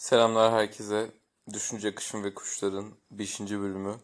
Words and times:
Selamlar 0.00 0.52
herkese. 0.52 1.10
Düşünce 1.52 1.94
Kışın 1.94 2.24
ve 2.24 2.34
Kuşların 2.34 2.94
beşinci 3.10 3.60
bölümü. 3.60 4.00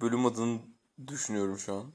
Bölüm 0.00 0.26
adını 0.26 0.60
düşünüyorum 1.06 1.58
şu 1.58 1.74
an. 1.74 1.92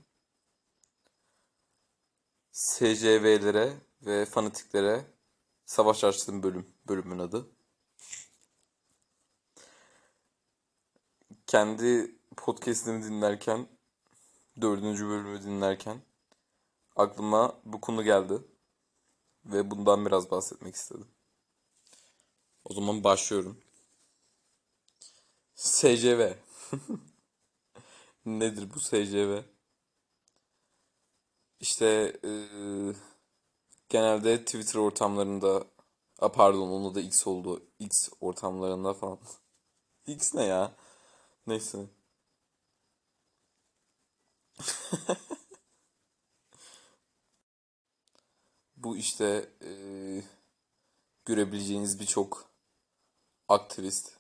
SCV'lere 2.52 3.74
ve 4.02 4.26
fanatiklere 4.26 5.06
savaş 5.66 6.04
açtığım 6.04 6.44
bölüm. 6.44 6.68
Bölümün 6.88 7.20
adı. 7.20 7.50
Kendi 11.48 12.16
podcast'imi 12.38 13.04
dinlerken, 13.04 13.68
dördüncü 14.62 15.08
bölümü 15.08 15.44
dinlerken 15.44 16.02
aklıma 16.96 17.60
bu 17.66 17.82
konu 17.82 18.04
geldi. 18.04 18.42
Ve 19.46 19.72
bundan 19.72 20.06
biraz 20.06 20.32
bahsetmek 20.32 20.76
istedim. 20.76 21.17
O 22.70 22.74
zaman 22.74 23.04
başlıyorum. 23.04 23.58
SCV. 25.56 26.34
Nedir 28.26 28.70
bu 28.76 28.80
SCV? 28.80 29.44
İşte 31.60 32.14
eee, 32.24 32.94
genelde 33.90 34.46
Twitter 34.46 34.80
ortamlarında, 34.80 35.66
a 36.20 36.32
pardon 36.32 36.70
onun 36.70 36.96
da 36.96 37.02
X 37.02 37.28
oldu. 37.28 37.64
X 37.80 38.10
ortamlarında 38.22 38.94
falan. 38.94 39.20
X 40.08 40.36
ne 40.36 40.44
ya? 40.46 40.74
Neyse. 41.48 41.80
Bu 48.78 48.98
işte 48.98 49.50
eee, 49.62 50.24
görebileceğiniz 51.26 52.00
birçok 52.00 52.47
aktivist 53.50 54.18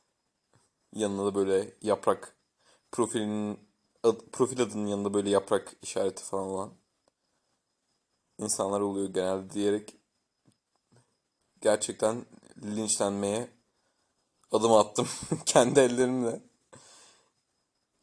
yanına 0.94 1.26
da 1.26 1.36
böyle 1.36 1.74
yaprak 1.82 2.38
profilinin 2.92 3.60
ad- 4.04 4.30
profil 4.32 4.62
adının 4.62 4.88
yanında 4.88 5.14
böyle 5.14 5.30
yaprak 5.30 5.74
işareti 5.82 6.24
falan 6.24 6.48
olan 6.48 6.74
insanlar 8.38 8.82
oluyor 8.82 9.14
genelde 9.14 9.50
diyerek 9.54 9.96
gerçekten 11.62 12.26
linçlenmeye 12.64 13.50
adım 14.52 14.72
attım 14.72 15.08
kendi 15.46 15.80
ellerimle. 15.80 16.42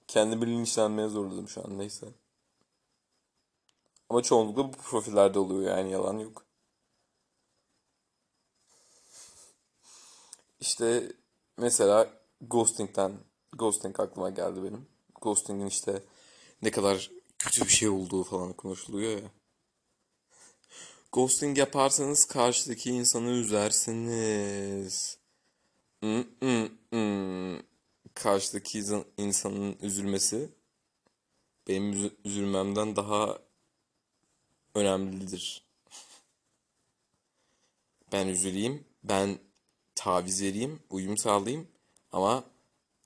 Kendimi 0.09 0.47
linçlenmeye 0.47 1.09
zorladım 1.09 1.49
şu 1.49 1.65
an 1.65 1.79
neyse. 1.79 2.07
Ama 4.09 4.23
çoğunlukla 4.23 4.69
bu 4.73 4.73
profillerde 4.73 5.39
oluyor 5.39 5.77
yani 5.77 5.91
yalan 5.93 6.19
yok. 6.19 6.47
İşte 10.65 11.13
mesela 11.59 12.09
ghosting'den 12.41 13.13
ghosting 13.53 14.01
aklıma 14.01 14.31
geldi 14.31 14.63
benim. 14.63 14.87
Ghosting'in 15.23 15.67
işte 15.67 16.03
ne 16.63 16.71
kadar 16.71 17.11
kötü 17.39 17.65
bir 17.65 17.71
şey 17.71 17.89
olduğu 17.89 18.25
falan 18.25 18.53
konuşuluyor 18.53 19.23
ya. 19.23 19.31
Ghosting 21.13 21.59
yaparsanız 21.59 22.25
karşıdaki 22.25 22.91
insanı 22.91 23.31
üzersiniz. 23.31 25.19
Mm-mm-mm. 26.03 27.63
Karşıdaki 28.15 28.79
insan- 28.79 29.05
insanın 29.17 29.77
üzülmesi 29.83 30.49
benim 31.69 31.93
üzü- 31.93 32.17
üzülmemden 32.25 32.97
daha 32.97 33.39
önemlidir. 34.75 35.65
Ben 38.13 38.27
üzüleyim, 38.29 38.85
ben 39.03 39.39
taviz 39.95 40.43
vereyim, 40.43 40.83
uyum 40.91 41.17
sağlayayım 41.17 41.69
ama 42.13 42.45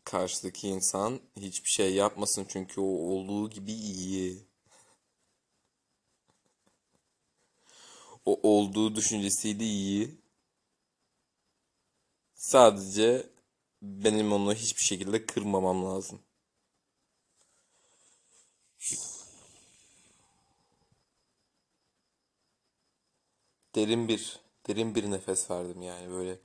karşıdaki 0.04 0.68
insan 0.68 1.20
hiçbir 1.36 1.68
şey 1.70 1.94
yapmasın 1.94 2.46
çünkü 2.48 2.80
o 2.80 2.84
olduğu 2.84 3.50
gibi 3.50 3.72
iyi. 3.72 4.46
O 8.24 8.40
olduğu 8.42 8.94
düşüncesiyle 8.96 9.64
iyi. 9.64 10.18
Sadece 12.34 13.26
benim 13.82 14.32
onu 14.32 14.54
hiçbir 14.54 14.82
şekilde 14.82 15.26
kırmamam 15.26 15.84
lazım. 15.84 16.20
Derin 23.74 24.08
bir, 24.08 24.40
derin 24.68 24.94
bir 24.94 25.10
nefes 25.10 25.50
verdim 25.50 25.82
yani 25.82 26.10
böyle 26.10 26.38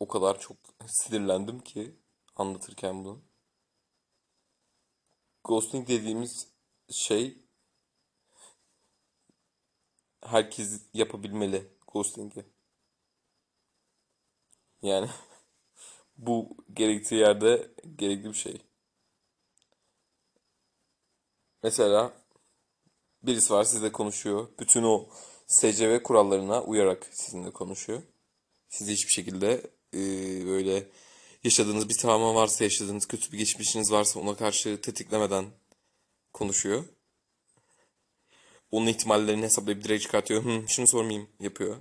o 0.00 0.08
kadar 0.08 0.40
çok 0.40 0.56
sinirlendim 0.86 1.60
ki 1.60 1.96
anlatırken 2.36 3.04
bunu. 3.04 3.22
Ghosting 5.44 5.88
dediğimiz 5.88 6.48
şey 6.90 7.38
herkes 10.22 10.82
yapabilmeli 10.94 11.72
ghosting'i. 11.92 12.44
Yani 14.82 15.10
bu 16.16 16.56
gerektiği 16.72 17.14
yerde 17.14 17.74
gerekli 17.96 18.28
bir 18.28 18.34
şey. 18.34 18.62
Mesela 21.62 22.12
birisi 23.22 23.52
var 23.52 23.64
sizle 23.64 23.92
konuşuyor. 23.92 24.48
Bütün 24.58 24.82
o 24.82 25.08
SCV 25.46 26.02
kurallarına 26.02 26.62
uyarak 26.62 27.08
sizinle 27.12 27.50
konuşuyor. 27.50 28.02
Siz 28.68 28.88
hiçbir 28.88 29.12
şekilde 29.12 29.70
e, 29.94 29.98
böyle 30.46 30.88
yaşadığınız 31.44 31.88
bir 31.88 31.94
travma 31.94 32.34
varsa, 32.34 32.64
yaşadığınız 32.64 33.06
kötü 33.08 33.32
bir 33.32 33.38
geçmişiniz 33.38 33.92
varsa 33.92 34.20
ona 34.20 34.36
karşı 34.36 34.80
tetiklemeden 34.80 35.46
konuşuyor. 36.32 36.84
Onun 38.70 38.86
ihtimallerini 38.86 39.44
hesaplayıp 39.44 39.84
direkt 39.84 40.02
çıkartıyor. 40.02 40.44
Hı, 40.44 40.68
şunu 40.68 40.86
sormayayım 40.86 41.28
yapıyor. 41.40 41.76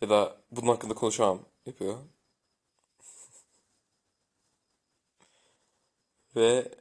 Ya 0.00 0.10
da 0.10 0.42
bunun 0.50 0.66
hakkında 0.68 0.94
konuşamam 0.94 1.44
yapıyor. 1.66 1.98
Ve 6.36 6.74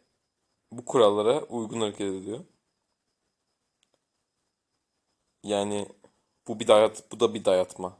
bu 0.71 0.85
kurallara 0.85 1.43
uygun 1.43 1.81
hareket 1.81 2.01
ediyor. 2.01 2.45
Yani 5.43 5.87
bu 6.47 6.59
bir 6.59 6.67
dayat, 6.67 7.11
bu 7.11 7.19
da 7.19 7.33
bir 7.33 7.45
dayatma. 7.45 7.97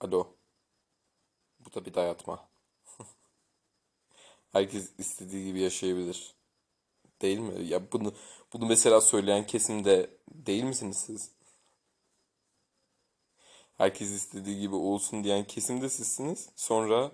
Alo, 0.00 0.36
bu 1.60 1.74
da 1.74 1.84
bir 1.84 1.94
dayatma. 1.94 2.48
Herkes 4.52 4.90
istediği 4.98 5.46
gibi 5.46 5.60
yaşayabilir. 5.60 6.34
Değil 7.22 7.38
mi? 7.38 7.66
Ya 7.68 7.92
bunu 7.92 8.14
bunu 8.52 8.66
mesela 8.66 9.00
söyleyen 9.00 9.46
kesimde 9.46 10.10
değil 10.30 10.64
misiniz 10.64 10.96
siz? 11.06 11.30
Herkes 13.78 14.10
istediği 14.10 14.60
gibi 14.60 14.74
olsun 14.74 15.24
diyen 15.24 15.44
kesimde 15.44 15.88
sizsiniz. 15.90 16.48
Sonra 16.56 17.12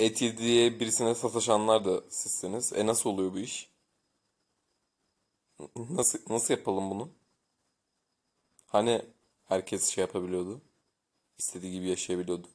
et 0.00 0.22
yedi 0.22 0.38
diye 0.38 0.80
birisine 0.80 1.14
sataşanlar 1.14 1.84
da 1.84 2.02
sizsiniz. 2.10 2.72
E 2.72 2.86
nasıl 2.86 3.10
oluyor 3.10 3.32
bu 3.32 3.38
iş? 3.38 3.70
Nasıl 5.90 6.18
nasıl 6.28 6.54
yapalım 6.54 6.90
bunu? 6.90 7.08
Hani 8.66 9.02
herkes 9.44 9.88
şey 9.88 10.02
yapabiliyordu. 10.02 10.60
İstediği 11.38 11.72
gibi 11.72 11.88
yaşayabiliyordu. 11.88 12.48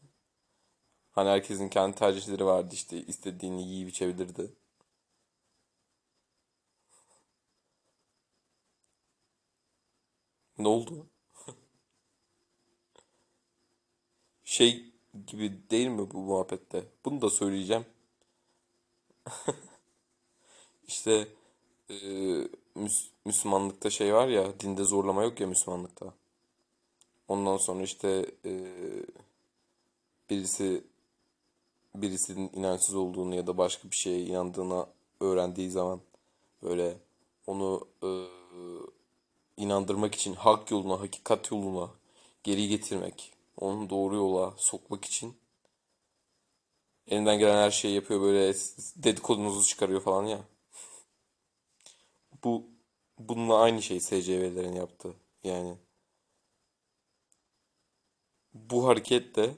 Hani 1.12 1.30
herkesin 1.30 1.70
kendi 1.70 1.96
tercihleri 1.96 2.46
vardı 2.46 2.70
işte 2.74 3.06
istediğini 3.06 3.68
yiyip 3.68 3.90
içebilirdi. 3.90 4.52
Ne 10.58 10.68
oldu? 10.68 11.10
Şey 14.44 14.94
gibi 15.28 15.70
değil 15.72 15.88
mi 15.88 16.12
bu 16.12 16.18
muhabbette? 16.18 16.84
Bunu 17.06 17.22
da 17.22 17.30
söyleyeceğim. 17.30 17.86
İşte 20.88 21.28
e, 21.90 21.96
Müs- 22.76 23.10
Müslümanlıkta 23.26 23.90
şey 23.90 24.14
var 24.14 24.28
ya 24.28 24.60
dinde 24.60 24.84
zorlama 24.84 25.24
yok 25.24 25.40
ya 25.40 25.48
Müslümanlıkta. 25.48 26.14
Ondan 27.32 27.58
sonra 27.58 27.84
işte 27.84 28.26
e, 28.46 28.52
birisi 30.30 30.84
birisinin 31.96 32.52
inançsız 32.54 32.96
olduğunu 32.96 33.36
ya 33.36 33.48
da 33.48 33.58
başka 33.58 33.92
bir 33.92 33.96
şeye 33.96 34.20
inandığına 34.20 34.88
öğrendiği 35.20 35.70
zaman 35.70 36.02
böyle 36.64 36.98
onu 37.48 37.88
e, 38.04 38.10
inandırmak 39.58 40.16
için 40.16 40.34
hak 40.34 40.72
yoluna, 40.72 41.00
hakikat 41.00 41.52
yoluna 41.52 41.90
geri 42.44 42.68
getirmek, 42.68 43.34
onu 43.58 43.90
doğru 43.90 44.16
yola 44.16 44.54
sokmak 44.58 45.06
için 45.06 45.38
elinden 47.08 47.40
gelen 47.40 47.64
her 47.64 47.72
şeyi 47.72 47.96
yapıyor 47.96 48.22
böyle 48.22 48.54
dedikodunuzu 48.96 49.64
çıkarıyor 49.68 50.02
falan 50.02 50.26
ya. 50.26 50.40
Bu 52.44 52.64
bununla 53.20 53.60
aynı 53.60 53.82
şey 53.82 54.00
SCV'lerin 54.00 54.76
yaptığı. 54.76 55.14
Yani 55.44 55.78
bu 58.54 58.88
hareketle 58.88 59.56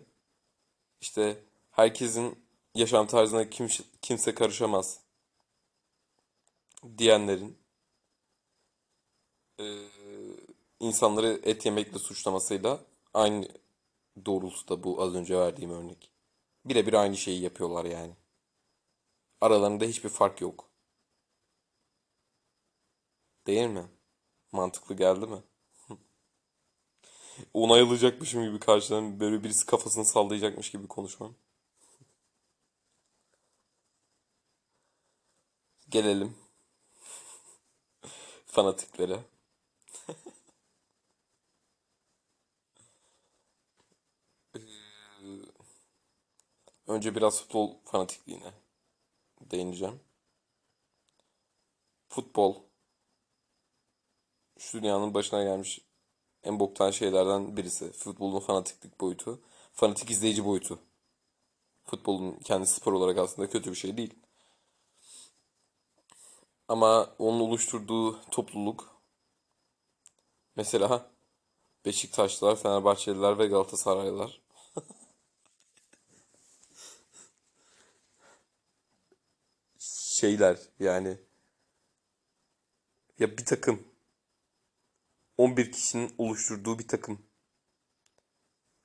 işte 1.01 1.43
herkesin 1.71 2.45
yaşam 2.75 3.07
tarzına 3.07 3.49
kimse, 3.49 3.83
kimse 4.01 4.35
karışamaz 4.35 4.99
diyenlerin 6.97 7.57
eee, 9.59 9.89
insanları 10.79 11.39
et 11.43 11.65
yemekle 11.65 11.99
suçlamasıyla 11.99 12.79
aynı 13.13 13.47
doğrultuda 14.25 14.83
bu 14.83 15.01
az 15.03 15.15
önce 15.15 15.37
verdiğim 15.39 15.71
örnek. 15.71 16.11
Birebir 16.65 16.93
aynı 16.93 17.17
şeyi 17.17 17.41
yapıyorlar 17.41 17.85
yani. 17.85 18.13
Aralarında 19.41 19.85
hiçbir 19.85 20.09
fark 20.09 20.41
yok. 20.41 20.69
Değil 23.47 23.67
mi? 23.67 23.85
Mantıklı 24.51 24.95
geldi 24.95 25.27
mi? 25.27 25.43
Onay 27.53 27.81
alacakmışım 27.81 28.43
gibi 28.43 28.59
karşıdan 28.59 29.19
böyle 29.19 29.43
birisi 29.43 29.65
kafasını 29.65 30.05
sallayacakmış 30.05 30.71
gibi 30.71 30.87
konuşmam. 30.87 31.35
Gelelim 35.89 36.35
fanatiklere. 38.45 39.19
Önce 46.87 47.15
biraz 47.15 47.41
futbol 47.41 47.77
fanatikliğine 47.85 48.53
değineceğim. 49.41 49.99
Futbol 52.09 52.55
şu 54.57 54.81
dünyanın 54.81 55.13
başına 55.13 55.43
gelmiş 55.43 55.79
en 56.43 56.59
boktan 56.59 56.91
şeylerden 56.91 57.57
birisi. 57.57 57.91
Futbolun 57.91 58.39
fanatiklik 58.39 59.01
boyutu. 59.01 59.41
Fanatik 59.73 60.11
izleyici 60.11 60.45
boyutu. 60.45 60.79
Futbolun 61.85 62.39
kendi 62.43 62.67
spor 62.67 62.93
olarak 62.93 63.17
aslında 63.17 63.49
kötü 63.49 63.71
bir 63.71 63.75
şey 63.75 63.97
değil. 63.97 64.13
Ama 66.67 67.15
onun 67.19 67.39
oluşturduğu 67.39 68.21
topluluk 68.31 69.01
mesela 70.55 71.11
Beşiktaşlılar, 71.85 72.55
Fenerbahçeliler 72.55 73.39
ve 73.39 73.47
Galatasaraylılar 73.47 74.41
şeyler 79.79 80.57
yani 80.79 81.17
ya 83.19 83.37
bir 83.37 83.45
takım 83.45 83.92
11 85.37 85.71
kişinin 85.71 86.15
oluşturduğu 86.17 86.79
bir 86.79 86.87
takım 86.87 87.19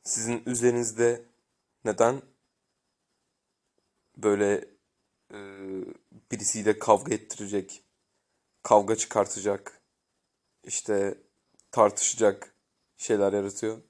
sizin 0.04 0.42
üzerinizde 0.46 1.24
neden 1.84 2.22
böyle 4.16 4.68
e, 5.32 5.38
birisiyle 6.32 6.78
kavga 6.78 7.14
ettirecek, 7.14 7.84
kavga 8.62 8.96
çıkartacak, 8.96 9.82
işte 10.64 11.18
tartışacak 11.72 12.54
şeyler 12.96 13.32
yaratıyor? 13.32 13.82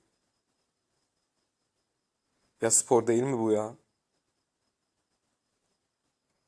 Ya 2.62 2.70
spor 2.70 3.06
değil 3.06 3.22
mi 3.22 3.38
bu 3.38 3.52
ya? 3.52 3.76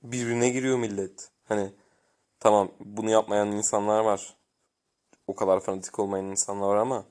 Birbirine 0.03 0.51
giriyor 0.51 0.79
millet. 0.79 1.31
Hani 1.45 1.73
tamam 2.41 2.73
bunu 2.81 3.11
yapmayan 3.11 3.53
insanlar 3.53 4.01
var. 4.01 4.40
O 5.31 5.35
kadar 5.35 5.61
fanatik 5.61 5.99
olmayan 5.99 6.27
insanlar 6.27 6.69
var 6.69 6.77
ama 6.77 7.05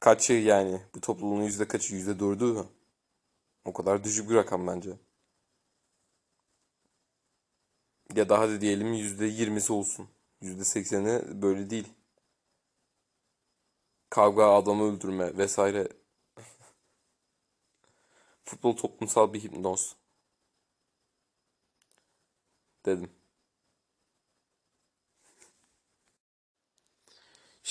kaçı 0.00 0.32
yani 0.32 0.80
bu 0.94 1.00
topluluğun 1.00 1.42
yüzde 1.42 1.68
kaçı 1.68 1.94
yüzde 1.94 2.20
dördü? 2.20 2.64
O 3.64 3.72
kadar 3.72 4.04
düşük 4.04 4.30
bir 4.30 4.34
rakam 4.34 4.66
bence. 4.66 4.90
Ya 8.14 8.28
daha 8.28 8.48
da 8.48 8.60
diyelim 8.60 8.94
yüzde 8.94 9.26
yirmisi 9.26 9.72
olsun. 9.72 10.08
Yüzde 10.40 10.64
sekseni 10.64 11.42
böyle 11.42 11.70
değil. 11.70 11.88
Kavga, 14.10 14.54
adamı 14.54 14.84
öldürme 14.84 15.38
vesaire. 15.38 15.88
Futbol 18.44 18.76
toplumsal 18.76 19.32
bir 19.32 19.40
hipnoz 19.40 19.96
dedim. 22.86 23.10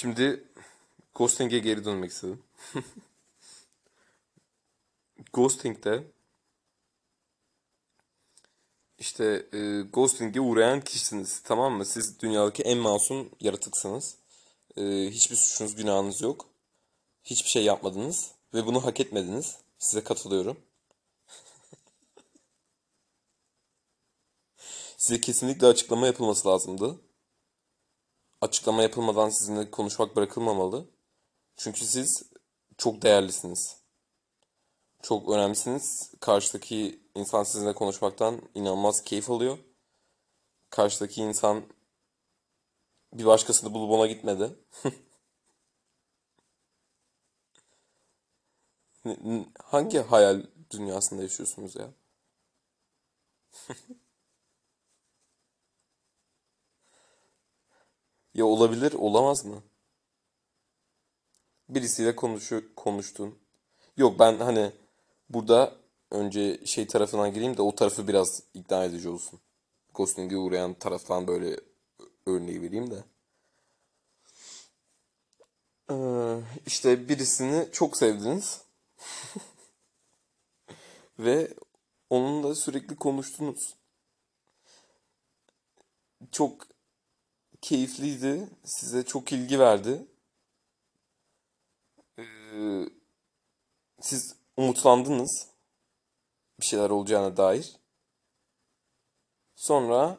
Şimdi 0.02 0.44
ghosting'e 1.16 1.60
geri 1.60 1.86
dönmek 1.86 2.12
istedim. 2.12 2.44
Ghosting'de 5.34 6.04
işte 9.00 9.46
e, 9.54 9.82
ghosting'e 9.82 10.42
uğrayan 10.42 10.82
kişisiniz 10.82 11.42
tamam 11.44 11.74
mı? 11.74 11.86
Siz 11.86 12.20
dünyadaki 12.20 12.64
en 12.64 12.78
masum 12.78 13.30
yaratıksınız. 13.40 14.18
E, 14.78 14.82
hiçbir 15.12 15.36
suçunuz, 15.36 15.76
günahınız 15.76 16.22
yok. 16.22 16.50
Hiçbir 17.24 17.50
şey 17.50 17.64
yapmadınız 17.64 18.32
ve 18.54 18.66
bunu 18.66 18.86
hak 18.86 19.00
etmediniz. 19.00 19.58
Size 19.80 20.04
katılıyorum. 20.04 20.58
Size 24.98 25.22
kesinlikle 25.22 25.68
açıklama 25.68 26.06
yapılması 26.06 26.48
lazımdı. 26.48 27.00
Açıklama 28.42 28.82
yapılmadan 28.84 29.30
sizinle 29.30 29.72
konuşmak 29.72 30.16
bırakılmamalı. 30.16 30.86
Çünkü 31.58 31.86
siz 31.86 32.24
çok 32.78 33.02
değerlisiniz. 33.02 33.78
Çok 35.02 35.30
önemlisiniz. 35.30 36.12
Karşıdaki 36.20 37.00
insan 37.16 37.44
sizinle 37.44 37.74
konuşmaktan 37.74 38.42
inanılmaz 38.56 39.04
keyif 39.04 39.30
alıyor. 39.30 39.58
Karşıdaki 40.70 41.22
insan 41.22 41.64
bir 43.14 43.26
başkasını 43.26 43.74
bulup 43.74 43.92
ona 43.92 44.08
gitmedi. 44.08 44.56
Hangi 49.64 50.00
hayal 50.00 50.44
dünyasında 50.72 51.22
yaşıyorsunuz 51.22 51.76
ya? 51.76 51.90
Ya 58.36 58.46
olabilir, 58.46 58.94
olamaz 58.94 59.46
mı? 59.46 59.64
Birisiyle 61.70 62.16
konuşu 62.16 62.76
konuştun. 62.76 63.40
Yok 63.98 64.20
ben 64.20 64.38
hani 64.38 64.72
burada 65.30 65.76
önce 66.12 66.66
şey 66.66 66.88
tarafından 66.88 67.34
gireyim 67.34 67.58
de 67.58 67.62
o 67.62 67.76
tarafı 67.76 68.08
biraz 68.08 68.44
ikna 68.54 68.86
edici 68.86 69.10
olsun. 69.10 69.40
Ghosting'e 69.94 70.38
uğrayan 70.38 70.74
taraftan 70.74 71.28
böyle 71.28 71.60
örneği 72.26 72.62
vereyim 72.62 72.92
de. 72.92 73.04
Ee, 75.92 75.96
işte 76.66 77.10
birisini 77.10 77.68
çok 77.72 77.98
sevdiniz 77.98 78.62
ve 81.20 81.54
onunla 82.10 82.56
sürekli 82.56 82.96
konuştunuz. 82.96 83.76
Çok 86.32 86.71
keyifliydi, 87.62 88.50
size 88.66 89.06
çok 89.06 89.32
ilgi 89.32 89.60
verdi. 89.60 90.08
Ee, 92.20 92.86
siz 94.02 94.36
umutlandınız 94.58 95.48
bir 96.60 96.66
şeyler 96.66 96.90
olacağına 96.90 97.38
dair. 97.38 97.76
Sonra 99.56 100.18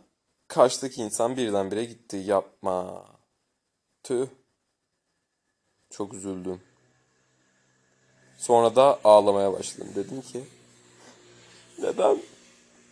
karşıdaki 0.49 1.03
insan 1.03 1.37
birdenbire 1.37 1.85
gitti. 1.85 2.17
Yapma. 2.17 3.07
Tüh. 4.03 4.27
Çok 5.91 6.15
üzüldüm. 6.15 6.63
Sonra 8.39 8.77
da 8.77 9.01
ağlamaya 9.05 9.53
başladım. 9.53 9.93
Dedim 9.95 10.23
ki 10.23 10.45
neden? 11.79 12.23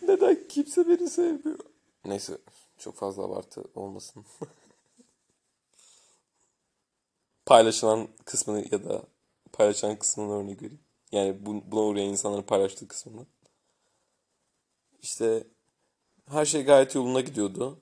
Neden 0.01 0.47
kimse 0.49 0.87
beni 0.87 1.09
sevmiyor? 1.09 1.59
Neyse 2.05 2.37
çok 2.81 2.95
fazla 2.95 3.23
abartı 3.23 3.63
olmasın. 3.75 4.25
Paylaşılan 7.45 8.07
kısmını 8.25 8.65
ya 8.71 8.83
da 8.83 9.03
paylaşılan 9.53 9.99
kısmını 9.99 10.33
örnek 10.33 10.61
vereyim. 10.61 10.79
Yani 11.11 11.45
bu, 11.45 11.71
buna 11.71 11.81
uğrayan 11.81 12.09
insanların 12.09 12.41
paylaştığı 12.41 12.87
kısmını. 12.87 13.25
İşte 15.01 15.47
her 16.29 16.45
şey 16.45 16.63
gayet 16.63 16.95
yolunda 16.95 17.21
gidiyordu. 17.21 17.79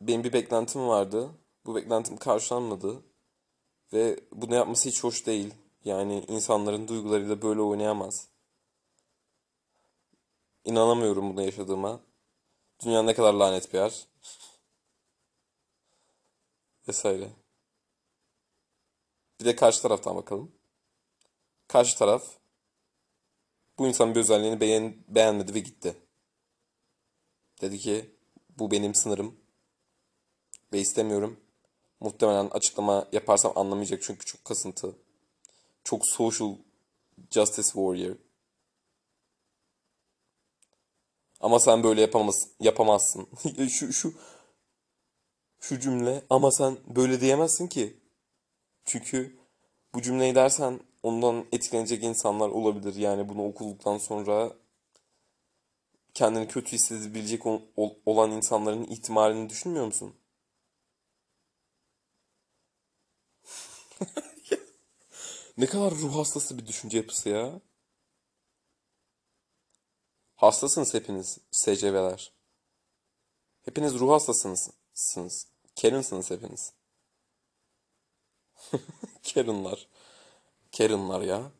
Benim 0.00 0.24
bir 0.24 0.32
beklentim 0.32 0.88
vardı. 0.88 1.30
Bu 1.66 1.74
beklentim 1.74 2.16
karşılanmadı. 2.16 3.02
Ve 3.92 4.20
bunu 4.32 4.54
yapması 4.54 4.88
hiç 4.88 5.04
hoş 5.04 5.26
değil. 5.26 5.54
Yani 5.84 6.24
insanların 6.28 6.88
duygularıyla 6.88 7.42
böyle 7.42 7.60
oynayamaz. 7.60 8.28
İnanamıyorum 10.64 11.30
bunu 11.30 11.42
yaşadığıma. 11.42 12.07
Dünya 12.84 13.02
ne 13.02 13.14
kadar 13.14 13.34
lanet 13.34 13.72
bir 13.72 13.78
yer. 13.78 14.06
Vesaire. 16.88 17.30
Bir 19.40 19.44
de 19.44 19.56
karşı 19.56 19.82
taraftan 19.82 20.16
bakalım. 20.16 20.52
Karşı 21.68 21.98
taraf 21.98 22.24
bu 23.78 23.86
insanın 23.86 24.14
bir 24.14 24.20
özelliğini 24.20 24.60
beğen, 24.60 24.96
beğenmedi 25.08 25.54
ve 25.54 25.58
gitti. 25.58 25.94
Dedi 27.60 27.78
ki 27.78 28.14
bu 28.58 28.70
benim 28.70 28.94
sınırım 28.94 29.40
ve 30.72 30.80
istemiyorum. 30.80 31.40
Muhtemelen 32.00 32.46
açıklama 32.46 33.08
yaparsam 33.12 33.52
anlamayacak 33.56 34.02
çünkü 34.02 34.26
çok 34.26 34.44
kasıntı. 34.44 34.96
Çok 35.84 36.06
social 36.06 36.56
justice 37.30 37.68
warrior. 37.68 38.16
Ama 41.40 41.58
sen 41.60 41.82
böyle 41.82 42.00
yapamaz, 42.00 42.48
yapamazsın. 42.60 43.28
şu 43.70 43.92
şu 43.92 44.14
şu 45.60 45.80
cümle 45.80 46.22
ama 46.30 46.50
sen 46.50 46.76
böyle 46.96 47.20
diyemezsin 47.20 47.66
ki. 47.66 48.00
Çünkü 48.86 49.38
bu 49.94 50.02
cümleyi 50.02 50.36
dersen 50.36 50.80
ondan 51.02 51.46
etkilenecek 51.52 52.04
insanlar 52.04 52.48
olabilir. 52.50 52.96
Yani 52.96 53.28
bunu 53.28 53.46
okuduktan 53.48 53.98
sonra 53.98 54.52
kendini 56.14 56.48
kötü 56.48 56.72
hissedebilecek 56.72 57.46
ol- 57.46 57.62
ol- 57.76 57.94
olan 58.06 58.30
insanların 58.30 58.84
ihtimalini 58.84 59.48
düşünmüyor 59.50 59.86
musun? 59.86 60.14
Ne 65.56 65.66
kadar 65.66 65.90
ruh 65.94 66.14
hastası 66.16 66.58
bir 66.58 66.66
düşünce 66.66 66.96
yapısı 66.98 67.28
ya. 67.28 67.60
Hastasınız 70.38 70.94
hepiniz 70.94 71.38
SCV'ler. 71.50 72.32
Hepiniz 73.62 73.94
ruh 73.98 74.10
hastasınız. 74.10 74.70
Sınız. 74.94 75.46
Karen'sınız 75.82 76.30
hepiniz. 76.30 76.72
Karen'lar. 79.34 79.88
Karen'lar 80.76 81.20
ya. 81.20 81.50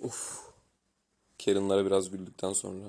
Karen'lara 1.44 1.86
biraz 1.86 2.10
güldükten 2.10 2.52
sonra. 2.52 2.84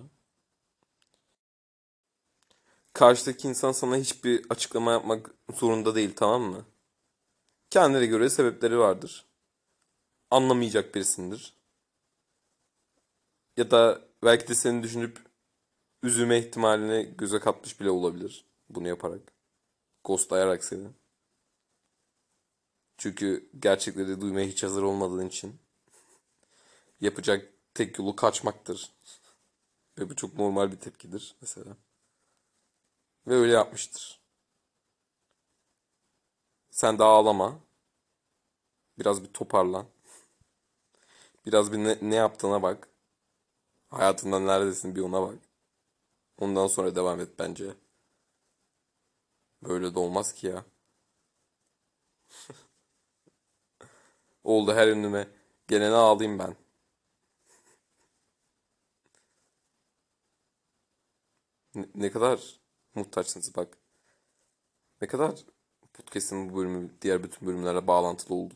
Karşıdaki 2.93 3.47
insan 3.47 3.71
sana 3.71 3.97
hiçbir 3.97 4.45
açıklama 4.49 4.91
yapmak 4.91 5.31
zorunda 5.53 5.95
değil 5.95 6.15
tamam 6.15 6.41
mı? 6.41 6.65
Kendine 7.75 8.05
göre 8.05 8.29
sebepleri 8.29 8.79
vardır. 8.79 9.25
Anlamayacak 10.32 10.96
birisindir. 10.96 11.53
Ya 13.58 13.72
da 13.72 14.01
belki 14.24 14.48
de 14.48 14.55
seni 14.55 14.84
düşünüp 14.84 15.20
üzülme 16.03 16.39
ihtimalini 16.39 17.17
göze 17.17 17.39
katmış 17.39 17.79
bile 17.79 17.89
olabilir 17.89 18.46
bunu 18.70 18.88
yaparak. 18.88 19.22
Ghostlayarak 20.03 20.63
seni. 20.63 20.88
Çünkü 22.98 23.50
gerçekleri 23.60 24.22
duymaya 24.22 24.48
hiç 24.48 24.63
hazır 24.63 24.84
olmadığın 24.84 25.27
için 25.27 25.60
yapacak 27.01 27.53
tek 27.74 28.00
yolu 28.00 28.15
kaçmaktır. 28.15 28.91
Ve 30.00 30.10
bu 30.10 30.15
çok 30.15 30.34
normal 30.38 30.72
bir 30.72 30.77
tepkidir 30.79 31.36
mesela. 31.41 31.77
Ve 33.27 33.34
öyle 33.34 33.51
yapmıştır. 33.51 34.22
Sen 36.72 37.00
de 37.00 37.03
ağlama. 37.03 37.64
Biraz 38.99 39.23
bir 39.23 39.33
toparlan. 39.33 39.85
Biraz 41.45 41.71
bir 41.71 41.77
ne, 41.77 41.97
ne 42.01 42.15
yaptığına 42.15 42.63
bak. 42.63 42.87
Hayatında 43.89 44.39
neredesin 44.39 44.95
bir 44.95 45.01
ona 45.01 45.21
bak. 45.21 45.35
Ondan 46.37 46.67
sonra 46.67 46.95
devam 46.95 47.19
et 47.19 47.29
bence. 47.39 47.73
Böyle 49.63 49.95
de 49.95 49.99
olmaz 49.99 50.33
ki 50.33 50.47
ya. 50.47 50.65
Oldu 54.43 54.73
her 54.73 54.87
önüme. 54.87 55.27
Gelene 55.67 55.95
ağlayayım 55.95 56.39
ben. 56.39 56.55
Ne, 61.75 61.85
ne 61.95 62.11
kadar 62.11 62.59
muhtaçsınız 62.95 63.55
bak. 63.55 63.77
Ne 65.01 65.07
kadar 65.07 65.45
podcast'in 65.93 66.49
bu 66.49 66.57
bölümü 66.57 66.89
diğer 67.01 67.23
bütün 67.23 67.47
bölümlerle 67.47 67.87
bağlantılı 67.87 68.35
oldu. 68.35 68.53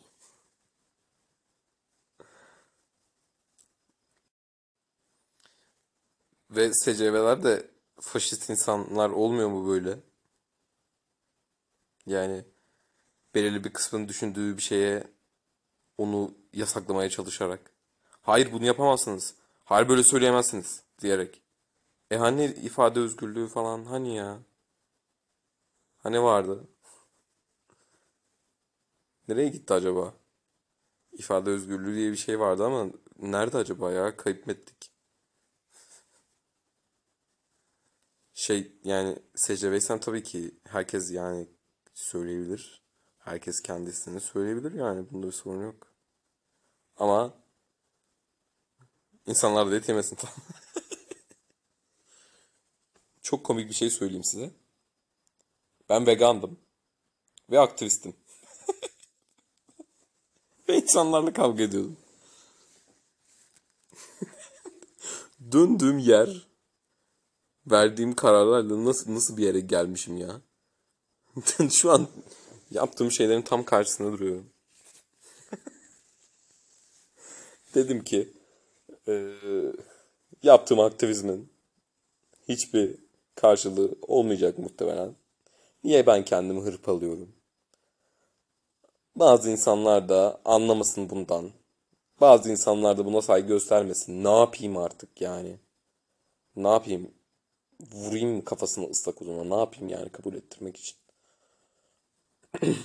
Ve 6.52 6.74
SCV'ler 6.74 7.44
de 7.44 7.68
faşist 8.00 8.50
insanlar 8.50 9.10
olmuyor 9.10 9.50
mu 9.50 9.70
böyle? 9.70 10.00
Yani 12.06 12.46
belirli 13.36 13.64
bir 13.64 13.74
kısmın 13.74 14.08
düşündüğü 14.08 14.58
bir 14.58 14.62
şeye 14.62 15.04
onu 15.98 16.34
yasaklamaya 16.54 17.10
çalışarak. 17.10 17.72
Hayır 18.22 18.52
bunu 18.52 18.66
yapamazsınız. 18.66 19.36
Hayır 19.66 19.90
böyle 19.90 20.04
söyleyemezsiniz 20.04 20.84
diyerek. 21.02 21.42
E 22.12 22.18
hani 22.18 22.46
ifade 22.46 23.00
özgürlüğü 23.00 23.48
falan 23.48 23.86
hani 23.86 24.16
ya? 24.16 24.40
Hani 25.98 26.24
vardı? 26.24 26.68
Nereye 29.28 29.50
gitti 29.50 29.74
acaba? 29.74 30.14
İfade 31.12 31.50
özgürlüğü 31.50 31.96
diye 31.96 32.12
bir 32.12 32.18
şey 32.18 32.40
vardı 32.40 32.66
ama 32.66 32.88
nerede 33.20 33.58
acaba 33.58 33.92
ya? 33.92 34.18
Kayıp 34.18 34.50
ettik? 34.50 34.92
Şey 38.40 38.72
yani 38.84 39.16
SCV 39.36 40.00
tabii 40.00 40.24
ki 40.24 40.60
herkes 40.68 41.12
yani 41.12 41.48
söyleyebilir. 41.94 42.84
Herkes 43.18 43.62
kendisini 43.62 44.20
söyleyebilir 44.20 44.72
yani 44.72 45.12
bunda 45.12 45.28
bir 45.28 45.32
sorun 45.32 45.64
yok. 45.64 45.88
Ama 46.98 47.34
insanlar 49.26 49.72
da 49.72 49.76
et 49.76 49.90
yemesin 49.90 50.16
tamam. 50.16 50.36
Çok 53.22 53.46
komik 53.46 53.70
bir 53.70 53.76
şey 53.76 53.90
söyleyeyim 53.90 54.24
size. 54.24 54.52
Ben 55.90 56.08
vegandım 56.08 56.60
ve 57.50 57.60
aktivistim. 57.60 58.16
Ve 60.70 60.78
insanlarla 60.78 61.34
kavga 61.34 61.64
ediyordum. 61.64 61.98
Döndüğüm 65.52 65.98
yer, 65.98 66.49
verdiğim 67.72 68.16
kararlarla 68.16 68.86
nasıl 68.86 69.16
nasıl 69.16 69.38
bir 69.38 69.44
yere 69.46 69.60
gelmişim 69.60 70.18
ya. 70.18 70.42
Şu 71.72 71.92
an 71.92 72.08
yaptığım 72.72 73.12
şeylerin 73.12 73.42
tam 73.42 73.64
karşısında 73.64 74.12
duruyorum. 74.12 74.46
Dedim 77.76 78.04
ki 78.04 78.34
eee, 79.08 79.34
yaptığım 80.44 80.80
aktivizmin 80.80 81.50
hiçbir 82.50 82.96
karşılığı 83.36 83.96
olmayacak 84.02 84.58
muhtemelen. 84.58 85.16
Niye 85.84 86.08
ben 86.08 86.26
kendimi 86.26 86.62
hırpalıyorum? 86.62 87.30
Bazı 89.16 89.50
insanlar 89.50 90.10
da 90.10 90.42
anlamasın 90.46 91.10
bundan. 91.10 91.52
Bazı 92.22 92.52
insanlar 92.52 92.98
da 92.98 93.06
buna 93.06 93.22
saygı 93.22 93.48
göstermesin. 93.48 94.24
Ne 94.24 94.40
yapayım 94.40 94.78
artık 94.78 95.22
yani? 95.22 95.56
Ne 96.56 96.68
yapayım? 96.68 97.12
Vurayım 97.82 98.44
kafasını 98.44 98.90
ıslak 98.90 99.22
uzuna? 99.22 99.44
Ne 99.44 99.60
yapayım 99.60 99.90
yani 99.90 100.10
kabul 100.10 100.34
ettirmek 100.34 100.78
için? 100.78 100.98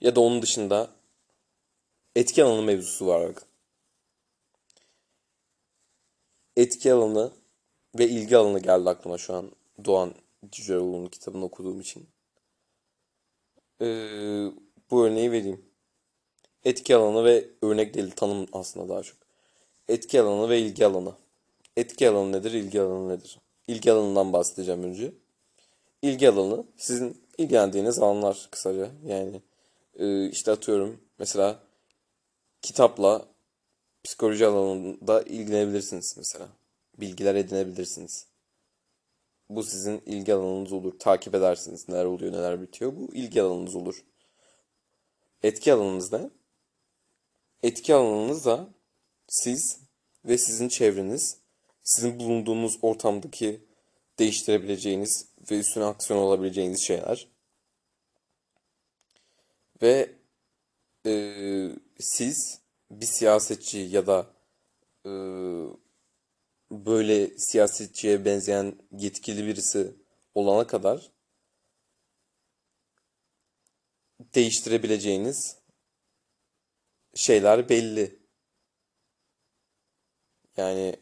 Ya 0.00 0.16
da 0.16 0.20
onun 0.20 0.42
dışında 0.42 0.90
etki 2.16 2.44
alanı 2.44 2.62
mevzusu 2.62 3.06
var 3.06 3.28
bakın. 3.28 3.48
Etki 6.56 6.92
alanı 6.92 7.32
ve 7.98 8.08
ilgi 8.08 8.36
alanı 8.36 8.58
geldi 8.58 8.90
aklıma 8.90 9.18
şu 9.18 9.34
an 9.34 9.52
Doğan 9.84 10.14
Cüceloğlu'nun 10.52 11.06
kitabını 11.06 11.44
okuduğum 11.44 11.80
için. 11.80 12.08
Ee, 13.80 14.46
bu 14.90 15.04
örneği 15.06 15.32
vereyim. 15.32 15.64
Etki 16.64 16.96
alanı 16.96 17.24
ve 17.24 17.48
örnek 17.62 17.94
değil 17.94 18.10
tanım 18.16 18.46
aslında 18.52 18.88
daha 18.88 19.02
çok. 19.02 19.18
Etki 19.88 20.20
alanı 20.20 20.50
ve 20.50 20.60
ilgi 20.60 20.86
alanı. 20.86 21.14
Etki 21.76 22.08
alanı 22.08 22.32
nedir, 22.32 22.52
ilgi 22.52 22.80
alanı 22.80 23.08
nedir? 23.08 23.38
İlgi 23.72 23.92
alanından 23.92 24.32
bahsedeceğim 24.32 24.82
önce. 24.82 25.12
İlgi 26.02 26.28
alanı 26.28 26.64
sizin 26.76 27.22
ilgilendiğiniz 27.38 27.98
alanlar 27.98 28.48
kısaca. 28.50 28.90
Yani 29.06 29.42
e, 29.94 30.28
işte 30.28 30.50
atıyorum 30.50 31.00
mesela 31.18 31.58
kitapla 32.62 33.26
psikoloji 34.04 34.46
alanında 34.46 35.22
ilgilenebilirsiniz 35.22 36.14
mesela. 36.16 36.48
Bilgiler 36.98 37.34
edinebilirsiniz. 37.34 38.26
Bu 39.48 39.62
sizin 39.62 40.02
ilgi 40.06 40.34
alanınız 40.34 40.72
olur. 40.72 40.98
Takip 40.98 41.34
edersiniz 41.34 41.88
neler 41.88 42.04
oluyor 42.04 42.32
neler 42.32 42.62
bitiyor. 42.62 42.96
Bu 42.96 43.14
ilgi 43.14 43.42
alanınız 43.42 43.74
olur. 43.74 44.04
Etki 45.42 45.72
alanınız 45.72 46.12
ne? 46.12 46.30
Etki 47.62 47.94
alanınız 47.94 48.44
da 48.44 48.68
siz 49.28 49.78
ve 50.24 50.38
sizin 50.38 50.68
çevreniz, 50.68 51.41
sizin 51.82 52.18
bulunduğunuz 52.18 52.78
ortamdaki 52.82 53.60
değiştirebileceğiniz 54.18 55.26
ve 55.50 55.58
üstüne 55.58 55.84
aksiyon 55.84 56.20
olabileceğiniz 56.20 56.82
şeyler. 56.82 57.28
Ve 59.82 60.10
e, 61.06 61.12
siz 61.98 62.60
bir 62.90 63.06
siyasetçi 63.06 63.78
ya 63.78 64.06
da 64.06 64.26
e, 65.06 65.10
böyle 66.70 67.38
siyasetçiye 67.38 68.24
benzeyen 68.24 68.74
yetkili 68.92 69.46
birisi 69.46 69.96
olana 70.34 70.66
kadar 70.66 71.10
değiştirebileceğiniz 74.34 75.56
şeyler 77.14 77.68
belli. 77.68 78.18
Yani 80.56 80.96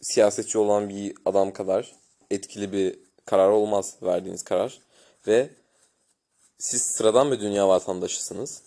siyasetçi 0.00 0.58
olan 0.58 0.88
bir 0.88 1.14
adam 1.24 1.52
kadar 1.52 1.94
etkili 2.30 2.72
bir 2.72 2.98
karar 3.24 3.48
olmaz 3.50 3.96
verdiğiniz 4.02 4.44
karar. 4.44 4.80
Ve 5.26 5.50
siz 6.58 6.82
sıradan 6.82 7.32
bir 7.32 7.40
dünya 7.40 7.68
vatandaşısınız. 7.68 8.62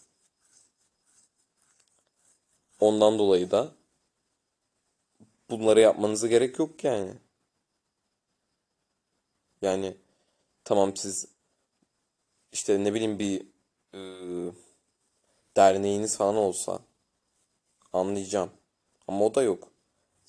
Ondan 2.79 3.19
dolayı 3.19 3.51
da 3.51 3.71
bunları 5.49 5.79
yapmanıza 5.79 6.27
gerek 6.27 6.59
yok 6.59 6.83
yani. 6.83 7.13
Yani 9.61 9.97
tamam 10.63 10.97
siz 10.97 11.27
işte 12.51 12.83
ne 12.83 12.93
bileyim 12.93 13.19
bir 13.19 13.41
e, 13.93 13.99
derneğiniz 15.57 16.17
falan 16.17 16.35
olsa 16.35 16.79
anlayacağım. 17.93 18.51
Ama 19.07 19.25
o 19.25 19.35
da 19.35 19.43
yok. 19.43 19.70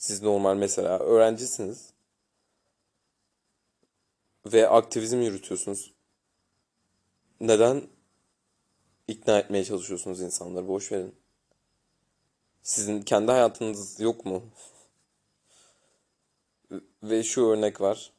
Siz 0.02 0.22
normal 0.22 0.56
mesela 0.56 0.98
öğrencisiniz 0.98 1.92
ve 4.46 4.68
aktivizm 4.68 5.20
yürütüyorsunuz. 5.20 5.94
Neden 7.40 7.82
ikna 9.08 9.38
etmeye 9.38 9.64
çalışıyorsunuz 9.64 10.20
insanları? 10.20 10.68
Boş 10.68 10.92
verin. 10.92 11.14
Sizin 12.62 13.02
kendi 13.02 13.32
hayatınız 13.32 14.00
yok 14.00 14.24
mu? 14.24 14.42
Ve 17.02 17.22
şu 17.22 17.46
örnek 17.46 17.80
var. 17.80 18.12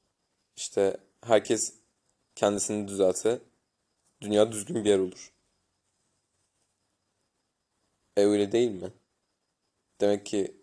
İşte 0.56 0.98
herkes 1.22 1.74
kendisini 2.36 2.88
düzelse 2.88 3.42
dünya 4.22 4.52
düzgün 4.52 4.86
bir 4.86 4.90
yer 4.90 5.00
olur. 5.00 5.34
E 8.18 8.26
öyle 8.26 8.52
değil 8.52 8.72
mi? 8.72 8.92
Demek 10.02 10.26
ki 10.26 10.63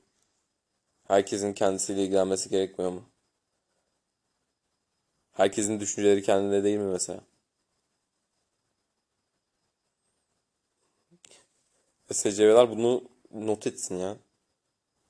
herkesin 1.10 1.52
kendisiyle 1.52 2.02
ilgilenmesi 2.04 2.50
gerekmiyor 2.50 2.92
mu? 2.92 3.04
Herkesin 5.32 5.80
düşünceleri 5.80 6.22
kendine 6.22 6.64
değil 6.64 6.78
mi 6.78 6.92
mesela? 6.92 7.20
E, 12.10 12.14
SCV'ler 12.14 12.70
bunu 12.70 13.04
not 13.30 13.66
etsin 13.66 13.98
ya. 13.98 14.16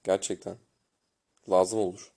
Gerçekten. 0.04 0.57
Lazım 1.50 1.78
olur. 1.78 2.12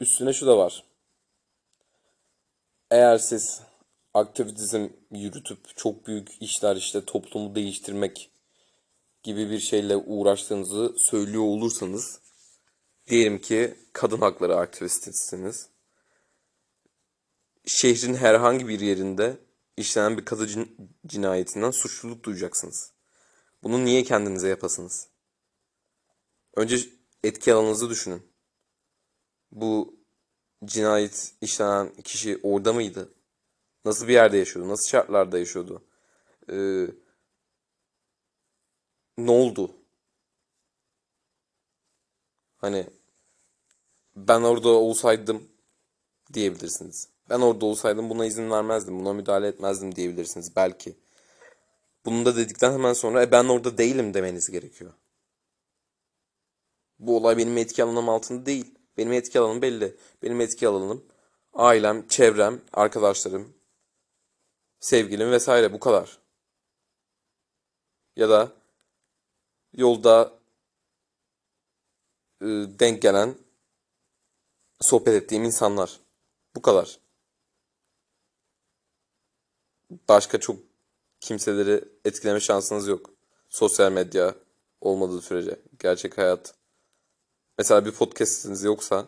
Üstüne 0.00 0.32
şu 0.32 0.46
da 0.46 0.58
var. 0.58 0.84
Eğer 2.90 3.18
siz 3.18 3.62
aktivizm 4.14 4.88
yürütüp 5.10 5.76
çok 5.76 6.06
büyük 6.06 6.42
işler 6.42 6.76
işte 6.76 7.04
toplumu 7.04 7.54
değiştirmek 7.54 8.30
gibi 9.22 9.50
bir 9.50 9.60
şeyle 9.60 9.96
uğraştığınızı 9.96 10.94
söylüyor 10.98 11.42
olursanız 11.42 12.20
diyelim 13.06 13.40
ki 13.40 13.74
kadın 13.92 14.18
hakları 14.18 14.56
aktivistisiniz. 14.56 15.68
Şehrin 17.66 18.14
herhangi 18.14 18.68
bir 18.68 18.80
yerinde 18.80 19.36
işlenen 19.76 20.18
bir 20.18 20.24
kadın 20.24 20.46
cin- 20.46 20.88
cinayetinden 21.06 21.70
suçluluk 21.70 22.24
duyacaksınız. 22.24 22.92
Bunu 23.62 23.84
niye 23.84 24.02
kendinize 24.02 24.48
yapasınız? 24.48 25.08
Önce 26.56 26.78
etki 27.24 27.54
alanınızı 27.54 27.90
düşünün. 27.90 28.22
Bu 29.52 29.96
cinayet 30.64 31.34
işlenen 31.40 31.94
kişi 32.02 32.40
orada 32.42 32.72
mıydı? 32.72 33.13
Nasıl 33.84 34.08
bir 34.08 34.12
yerde 34.12 34.36
yaşıyordu? 34.36 34.68
Nasıl 34.68 34.88
şartlarda 34.88 35.38
yaşıyordu? 35.38 35.82
Ee, 36.50 36.86
ne 39.18 39.30
oldu? 39.30 39.70
Hani 42.56 42.86
ben 44.16 44.40
orada 44.42 44.68
olsaydım 44.68 45.48
diyebilirsiniz. 46.32 47.08
Ben 47.30 47.40
orada 47.40 47.66
olsaydım 47.66 48.10
buna 48.10 48.26
izin 48.26 48.50
vermezdim, 48.50 49.00
buna 49.00 49.12
müdahale 49.12 49.48
etmezdim 49.48 49.96
diyebilirsiniz 49.96 50.56
belki. 50.56 50.96
Bunu 52.04 52.24
da 52.24 52.36
dedikten 52.36 52.72
hemen 52.72 52.92
sonra 52.92 53.22
e, 53.22 53.32
ben 53.32 53.44
orada 53.44 53.78
değilim 53.78 54.14
demeniz 54.14 54.50
gerekiyor. 54.50 54.92
Bu 56.98 57.16
olay 57.16 57.36
benim 57.36 57.58
etki 57.58 57.84
alanım 57.84 58.08
altında 58.08 58.46
değil. 58.46 58.74
Benim 58.96 59.12
etki 59.12 59.40
alanım 59.40 59.62
belli. 59.62 59.96
Benim 60.22 60.40
etki 60.40 60.68
alanım 60.68 61.04
ailem, 61.54 62.08
çevrem, 62.08 62.60
arkadaşlarım, 62.72 63.54
sevgilim 64.84 65.30
vesaire 65.30 65.72
bu 65.72 65.80
kadar. 65.80 66.18
Ya 68.16 68.28
da 68.28 68.52
yolda 69.72 70.32
e, 72.40 72.46
denk 72.78 73.02
gelen, 73.02 73.34
sohbet 74.80 75.22
ettiğim 75.22 75.44
insanlar. 75.44 76.00
Bu 76.56 76.62
kadar. 76.62 77.00
Başka 80.08 80.40
çok 80.40 80.56
kimseleri 81.20 81.84
etkileme 82.04 82.40
şansınız 82.40 82.88
yok. 82.88 83.10
Sosyal 83.48 83.92
medya 83.92 84.34
olmadığı 84.80 85.20
sürece. 85.20 85.60
Gerçek 85.78 86.18
hayat. 86.18 86.54
Mesela 87.58 87.84
bir 87.84 87.92
podcast'iniz 87.92 88.62
yoksa 88.62 89.06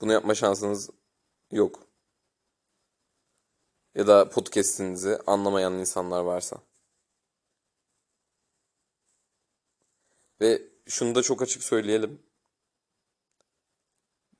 bunu 0.00 0.12
yapma 0.12 0.34
şansınız 0.34 0.90
yok. 1.50 1.91
Ya 3.94 4.06
da 4.06 4.28
podcast'inizi 4.28 5.18
anlamayan 5.26 5.74
insanlar 5.74 6.20
varsa. 6.20 6.56
Ve 10.40 10.62
şunu 10.86 11.14
da 11.14 11.22
çok 11.22 11.42
açık 11.42 11.62
söyleyelim. 11.62 12.22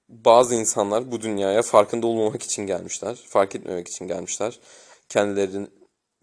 Bazı 0.08 0.54
insanlar 0.54 1.12
bu 1.12 1.20
dünyaya 1.20 1.62
farkında 1.62 2.06
olmamak 2.06 2.42
için 2.42 2.66
gelmişler. 2.66 3.14
Fark 3.28 3.54
etmemek 3.54 3.88
için 3.88 4.06
gelmişler. 4.06 4.60
Kendilerinin 5.08 5.70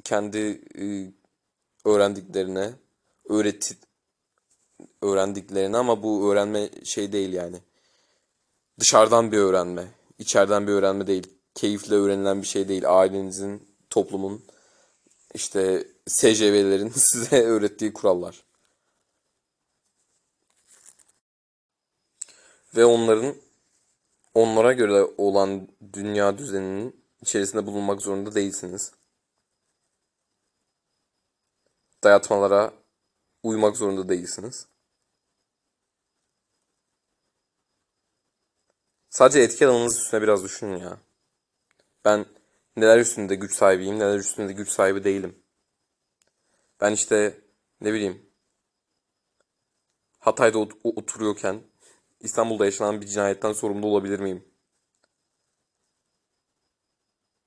kendi 0.03 0.61
e, 0.79 1.13
öğrendiklerine 1.85 2.73
öğreti 3.29 3.77
öğrendiklerini 5.01 5.77
ama 5.77 6.03
bu 6.03 6.31
öğrenme 6.31 6.69
şey 6.83 7.11
değil 7.11 7.33
yani. 7.33 7.57
Dışarıdan 8.79 9.31
bir 9.31 9.37
öğrenme, 9.37 9.87
içeriden 10.17 10.67
bir 10.67 10.71
öğrenme 10.71 11.07
değil. 11.07 11.38
Keyifle 11.55 11.95
öğrenilen 11.95 12.41
bir 12.41 12.47
şey 12.47 12.67
değil. 12.67 12.99
Ailenizin, 12.99 13.67
toplumun, 13.89 14.45
işte 15.33 15.87
SCV'lerin 16.07 16.89
size 16.95 17.43
öğrettiği 17.43 17.93
kurallar. 17.93 18.43
Ve 22.75 22.85
onların 22.85 23.35
onlara 24.33 24.73
göre 24.73 25.03
olan 25.17 25.67
dünya 25.93 26.37
düzeninin 26.37 27.05
içerisinde 27.21 27.65
bulunmak 27.65 28.01
zorunda 28.01 28.35
değilsiniz. 28.35 28.91
Dayatmalara 32.03 32.73
uymak 33.43 33.77
zorunda 33.77 34.09
değilsiniz. 34.09 34.67
Sadece 39.09 39.39
etki 39.39 39.67
alanınız 39.67 39.97
üstüne 39.97 40.21
biraz 40.21 40.43
düşünün 40.43 40.77
ya. 40.77 40.97
Ben 42.05 42.25
neler 42.77 42.99
üstünde 42.99 43.35
güç 43.35 43.53
sahibiyim, 43.53 43.99
neler 43.99 44.17
üstünde 44.19 44.53
güç 44.53 44.69
sahibi 44.69 45.03
değilim. 45.03 45.43
Ben 46.81 46.91
işte 46.93 47.41
ne 47.81 47.93
bileyim 47.93 48.29
Hatay'da 50.19 50.57
ot- 50.59 50.77
oturuyorken 50.83 51.61
İstanbul'da 52.19 52.65
yaşanan 52.65 53.01
bir 53.01 53.05
cinayetten 53.07 53.53
sorumlu 53.53 53.87
olabilir 53.87 54.19
miyim? 54.19 54.45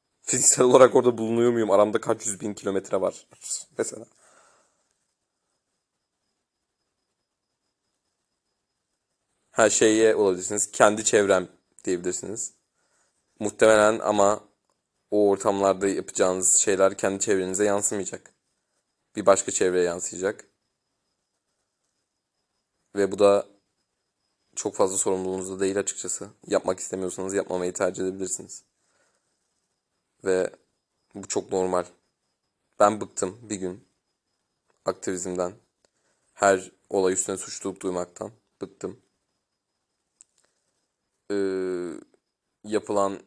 Fiziksel 0.22 0.64
olarak 0.64 0.94
orada 0.94 1.18
bulunuyor 1.18 1.52
muyum? 1.52 1.70
Aramda 1.70 2.00
kaç 2.00 2.26
yüz 2.26 2.40
bin 2.40 2.54
kilometre 2.54 3.00
var 3.00 3.26
mesela. 3.78 4.06
Her 9.50 9.70
şeye 9.70 10.14
olabilirsiniz. 10.14 10.70
Kendi 10.72 11.04
çevrem 11.04 11.48
diyebilirsiniz. 11.84 12.54
Muhtemelen 13.40 13.98
ama 13.98 14.44
o 15.10 15.30
ortamlarda 15.30 15.88
yapacağınız 15.88 16.56
şeyler 16.56 16.96
kendi 16.96 17.20
çevrenize 17.20 17.64
yansımayacak. 17.64 18.34
Bir 19.16 19.26
başka 19.26 19.52
çevreye 19.52 19.84
yansıyacak. 19.84 20.48
Ve 22.96 23.12
bu 23.12 23.18
da 23.18 23.46
çok 24.56 24.74
fazla 24.74 24.96
sorumluluğunuz 24.96 25.50
da 25.50 25.60
değil 25.60 25.78
açıkçası. 25.78 26.30
Yapmak 26.46 26.80
istemiyorsanız 26.80 27.34
yapmamayı 27.34 27.72
tercih 27.72 28.04
edebilirsiniz. 28.04 28.64
Ve 30.24 30.50
bu 31.14 31.28
çok 31.28 31.52
normal. 31.52 31.84
Ben 32.78 33.00
bıktım 33.00 33.38
bir 33.42 33.56
gün 33.56 33.84
aktivizmden. 34.84 35.52
Her 36.34 36.72
olay 36.90 37.12
üstüne 37.12 37.36
suçluluk 37.36 37.80
duymaktan 37.80 38.32
bıktım. 38.60 39.00
Ee, 41.30 41.94
yapılan 42.64 43.20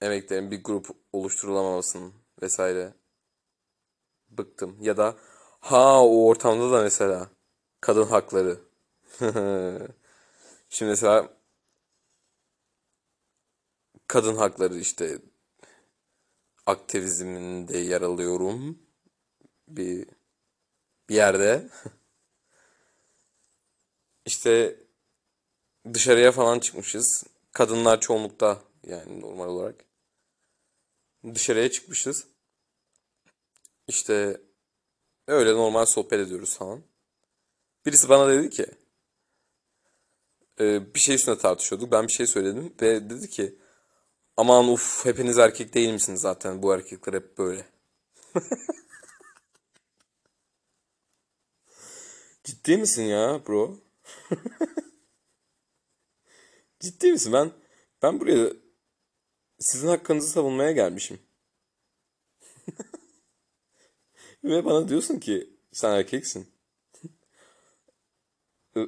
emeklerin 0.00 0.50
bir 0.50 0.64
grup 0.64 0.86
oluşturulamamasının 1.12 2.14
vesaire 2.42 2.94
bıktım. 4.28 4.76
Ya 4.80 4.96
da 4.96 5.16
ha 5.60 6.04
o 6.04 6.26
ortamda 6.26 6.72
da 6.72 6.82
mesela 6.82 7.30
kadın 7.80 8.06
hakları. 8.06 8.60
Şimdi 10.68 10.90
mesela 10.90 11.36
kadın 14.08 14.36
hakları 14.36 14.78
işte 14.78 15.18
aktivizminde 16.66 17.78
yer 17.78 18.02
alıyorum 18.02 18.78
bir 19.68 20.08
bir 21.08 21.14
yerde. 21.14 21.68
İşte 24.26 24.80
dışarıya 25.94 26.32
falan 26.32 26.60
çıkmışız. 26.60 27.24
Kadınlar 27.56 28.00
çoğunlukta 28.00 28.62
yani 28.86 29.20
normal 29.20 29.48
olarak. 29.48 29.84
Dışarıya 31.34 31.70
çıkmışız. 31.70 32.26
İşte 33.88 34.40
öyle 35.26 35.52
normal 35.52 35.84
sohbet 35.84 36.20
ediyoruz 36.20 36.56
falan. 36.56 36.82
Birisi 37.86 38.08
bana 38.08 38.28
dedi 38.28 38.50
ki 38.50 38.66
e, 40.60 40.94
bir 40.94 41.00
şey 41.00 41.14
üstüne 41.14 41.38
tartışıyorduk. 41.38 41.92
Ben 41.92 42.06
bir 42.06 42.12
şey 42.12 42.26
söyledim 42.26 42.74
ve 42.82 43.10
dedi 43.10 43.30
ki 43.30 43.58
aman 44.36 44.68
uf 44.68 45.04
hepiniz 45.04 45.38
erkek 45.38 45.74
değil 45.74 45.92
misiniz 45.92 46.20
zaten 46.20 46.62
bu 46.62 46.74
erkekler 46.74 47.14
hep 47.14 47.38
böyle. 47.38 47.66
Ciddi 52.44 52.76
misin 52.76 53.02
ya 53.02 53.40
bro? 53.46 53.78
Ciddi 56.86 57.12
misin? 57.12 57.32
Ben 57.32 57.52
ben 58.02 58.20
buraya 58.20 58.52
sizin 59.58 59.88
hakkınızı 59.88 60.28
savunmaya 60.28 60.72
gelmişim. 60.72 61.18
Ve 64.44 64.64
bana 64.64 64.88
diyorsun 64.88 65.18
ki 65.20 65.50
sen 65.72 65.90
erkeksin. 65.92 66.48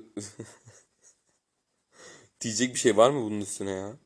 Diyecek 2.40 2.74
bir 2.74 2.78
şey 2.78 2.96
var 2.96 3.10
mı 3.10 3.22
bunun 3.22 3.40
üstüne 3.40 3.70
ya? 3.70 3.98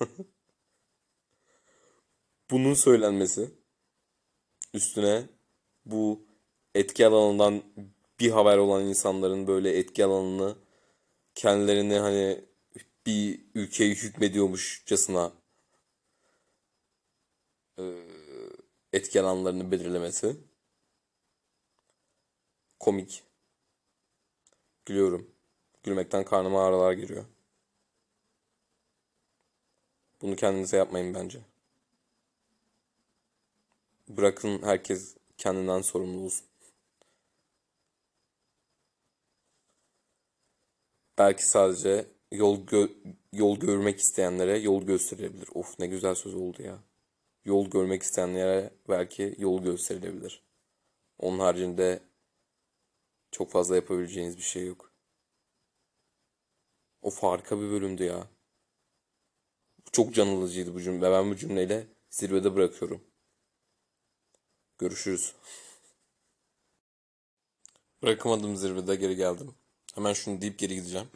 Bunun 2.50 2.74
söylenmesi 2.74 3.50
üstüne 4.74 5.28
bu 5.84 6.26
etki 6.74 7.06
alanından 7.06 7.62
bir 8.20 8.30
haber 8.30 8.58
olan 8.58 8.84
insanların 8.84 9.46
böyle 9.46 9.78
etki 9.78 10.04
alanını 10.04 10.56
kendilerini 11.34 11.98
hani 11.98 12.44
bir 13.06 13.40
ülkeye 13.54 13.94
hükmediyormuşçasına 13.94 15.32
etki 18.92 19.20
alanlarını 19.20 19.70
belirlemesi 19.70 20.36
komik. 22.80 23.24
Gülüyorum. 24.84 25.30
Gülmekten 25.82 26.24
karnıma 26.24 26.66
ağrılar 26.66 26.92
giriyor. 26.92 27.24
Bunu 30.22 30.36
kendinize 30.36 30.76
yapmayın 30.76 31.14
bence. 31.14 31.40
Bırakın 34.08 34.62
herkes 34.62 35.16
kendinden 35.38 35.82
sorumlu 35.82 36.20
olsun. 36.20 36.49
Belki 41.20 41.48
sadece 41.48 42.06
yol 42.32 42.66
gö- 42.66 43.14
yol 43.32 43.56
görmek 43.60 44.00
isteyenlere 44.00 44.58
yol 44.58 44.82
gösterilebilir. 44.82 45.48
Of 45.54 45.78
ne 45.78 45.86
güzel 45.86 46.14
söz 46.14 46.34
oldu 46.34 46.62
ya. 46.62 46.78
Yol 47.44 47.70
görmek 47.70 48.02
isteyenlere 48.02 48.74
belki 48.88 49.34
yol 49.38 49.62
gösterilebilir. 49.62 50.42
Onun 51.18 51.38
haricinde 51.38 52.00
çok 53.30 53.50
fazla 53.50 53.76
yapabileceğiniz 53.76 54.36
bir 54.36 54.42
şey 54.42 54.66
yok. 54.66 54.92
O 57.02 57.10
harika 57.10 57.60
bir 57.60 57.70
bölümdü 57.70 58.04
ya. 58.04 58.28
Çok 59.92 60.14
can 60.14 60.26
alıcıydı 60.26 60.74
bu 60.74 60.80
cümle. 60.80 61.10
Ben 61.12 61.30
bu 61.30 61.36
cümleyle 61.36 61.86
zirvede 62.10 62.54
bırakıyorum. 62.56 63.04
Görüşürüz. 64.78 65.34
Bırakamadım 68.02 68.56
zirvede 68.56 68.96
geri 68.96 69.16
geldim. 69.16 69.54
Hemen 70.00 70.12
şunu 70.12 70.40
deyip 70.40 70.58
geri 70.58 70.74
gideceğim. 70.74 71.10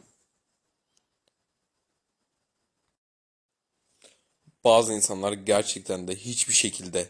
Bazı 4.63 4.93
insanlar 4.93 5.33
gerçekten 5.33 6.07
de 6.07 6.15
hiçbir 6.15 6.53
şekilde 6.53 7.09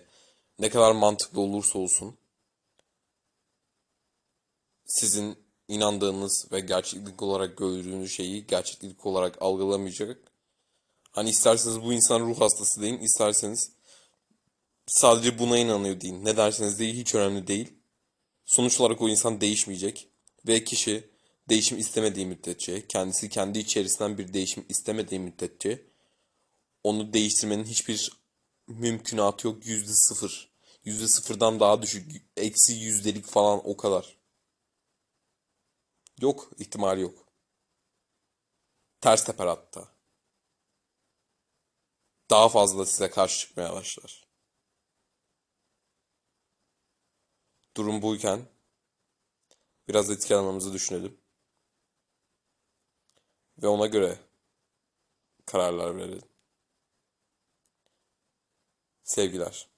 ne 0.60 0.70
kadar 0.70 0.92
mantıklı 0.92 1.42
olursa 1.42 1.80
olsun 1.80 2.18
sizin 4.86 5.38
inandığınız 5.68 6.52
ve 6.52 6.60
gerçeklik 6.60 7.22
olarak 7.22 7.58
gördüğünüz 7.58 8.12
şeyi 8.12 8.48
gerçeklik 8.48 9.06
olarak 9.06 9.42
algılamayacak. 9.42 10.32
Hani 11.12 11.30
isterseniz 11.30 11.82
bu 11.82 11.94
insan 11.94 12.20
ruh 12.20 12.42
hastası 12.42 12.82
deyin, 12.82 13.00
isterseniz 13.00 13.72
sadece 14.88 15.40
buna 15.40 15.58
inanıyor 15.58 16.02
deyin. 16.02 16.26
Ne 16.26 16.38
derseniz 16.38 16.80
deyin 16.80 16.96
hiç 16.96 17.16
önemli 17.16 17.48
değil. 17.48 17.74
Sonuç 18.46 18.80
olarak 18.80 19.02
o 19.02 19.10
insan 19.10 19.42
değişmeyecek 19.42 20.08
ve 20.48 20.64
kişi 20.64 21.15
değişim 21.50 21.78
istemediği 21.78 22.26
müddetçe, 22.26 22.88
kendisi 22.88 23.30
kendi 23.30 23.60
içerisinden 23.60 24.18
bir 24.18 24.34
değişim 24.34 24.66
istemediği 24.70 25.20
müddetçe 25.20 25.82
onu 26.84 27.14
değiştirmenin 27.14 27.64
hiçbir 27.64 28.12
mümkünatı 28.68 29.48
yok. 29.48 29.66
Yüzde 29.66 29.94
sıfır. 29.94 30.56
Yüzde 30.84 31.08
sıfırdan 31.08 31.60
daha 31.60 31.82
düşük. 31.82 32.24
Eksi 32.38 32.74
yüzdelik 32.74 33.26
falan 33.26 33.62
o 33.64 33.78
kadar. 33.78 34.18
Yok, 36.22 36.52
ihtimali 36.60 37.02
yok. 37.02 37.26
Ters 39.02 39.26
teper 39.26 39.48
hatta. 39.48 39.96
Daha 42.30 42.50
fazla 42.50 42.86
size 42.86 43.10
karşı 43.10 43.40
çıkmaya 43.40 43.74
başlar. 43.74 44.26
Durum 47.78 48.02
buyken 48.02 48.46
biraz 49.88 50.10
etki 50.10 50.36
alanımızı 50.36 50.74
düşünelim. 50.74 51.25
Ve 53.62 53.68
ona 53.68 53.88
göre 53.88 54.18
kararlar 55.46 55.98
verelim. 55.98 56.22
Sevgiler. 59.04 59.75